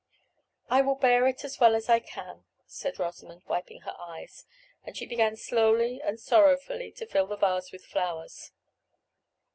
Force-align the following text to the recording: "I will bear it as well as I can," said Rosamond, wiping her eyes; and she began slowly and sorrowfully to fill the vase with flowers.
"I 0.67 0.81
will 0.81 0.95
bear 0.95 1.27
it 1.27 1.45
as 1.45 1.59
well 1.59 1.75
as 1.75 1.87
I 1.87 1.99
can," 1.99 2.43
said 2.65 2.97
Rosamond, 2.97 3.43
wiping 3.45 3.81
her 3.81 3.93
eyes; 3.99 4.45
and 4.83 4.97
she 4.97 5.05
began 5.05 5.35
slowly 5.35 6.01
and 6.01 6.19
sorrowfully 6.19 6.91
to 6.93 7.05
fill 7.05 7.27
the 7.27 7.37
vase 7.37 7.71
with 7.71 7.85
flowers. 7.85 8.51